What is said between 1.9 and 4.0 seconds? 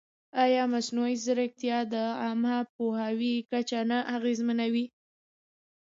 د عامه پوهاوي کچه نه